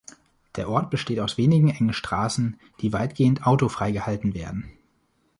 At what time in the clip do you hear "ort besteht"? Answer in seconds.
0.67-1.19